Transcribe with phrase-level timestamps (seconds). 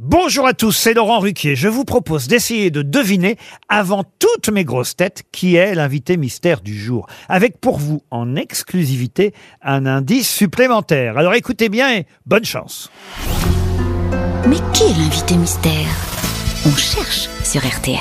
[0.00, 1.56] Bonjour à tous, c'est Laurent Ruquier.
[1.56, 3.36] Je vous propose d'essayer de deviner,
[3.68, 7.08] avant toutes mes grosses têtes, qui est l'invité mystère du jour.
[7.28, 11.18] Avec pour vous, en exclusivité, un indice supplémentaire.
[11.18, 12.92] Alors écoutez bien et bonne chance.
[14.46, 15.88] Mais qui est l'invité mystère?
[16.64, 17.98] On cherche sur RTL.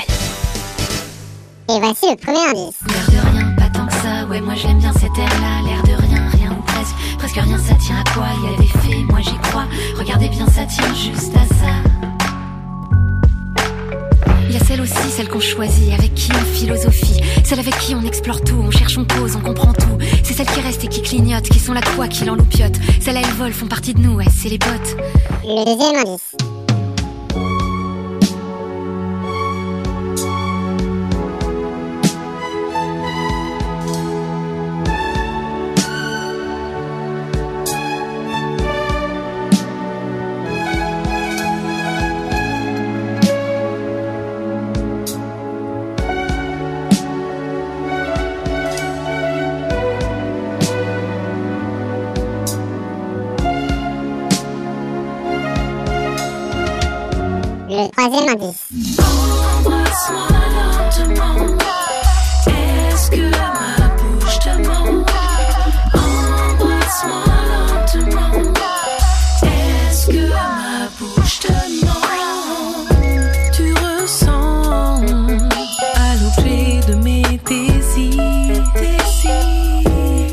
[1.69, 2.77] Et voici le premier indice.
[2.87, 5.99] L'air de rien, pas tant que ça, ouais moi j'aime bien cet air-là, l'air de
[6.05, 9.03] rien, rien ou presque, presque rien ça tient à quoi, il y a des faits,
[9.09, 9.65] moi j'y crois,
[9.97, 11.46] regardez bien ça tient juste à
[14.77, 18.57] celle aussi, celle qu'on choisit, avec qui on philosophie, celle avec qui on explore tout,
[18.57, 21.59] on cherche, on cause, on comprend tout, c'est celle qui reste et qui clignote, qui
[21.59, 24.59] sont la quoi, qui l'enloupiote, celles-là elles volent, font partie de nous, ouais c'est les
[24.59, 24.97] potes.
[25.43, 26.36] Le deuxième indice.
[57.77, 58.63] Le troisième indice.
[58.97, 61.55] Embrasse-moi lentement.
[62.47, 65.05] Est-ce que ma bouche te ment
[65.93, 68.33] Embrasse-moi lentement.
[69.43, 71.51] Est-ce que ma bouche te
[71.85, 72.87] ment
[73.53, 75.01] Tu ressens
[75.93, 78.63] à l'objet de mes désirs.
[78.73, 79.83] désirs.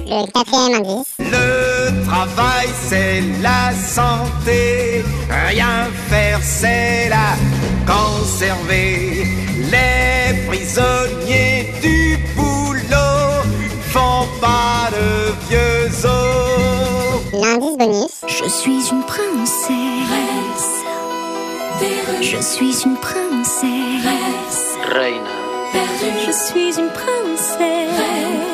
[0.07, 1.13] Le quatrième indice.
[1.19, 5.05] Le travail, c'est la santé.
[5.49, 6.94] Rien faire, c'est
[8.41, 13.45] Les prisonniers du boulot
[13.93, 17.33] font pas de vieux os.
[17.33, 18.25] L'indice bonus.
[18.27, 19.71] Je suis une princesse.
[22.21, 24.09] Je suis une princesse.
[26.27, 28.54] Je suis une princesse.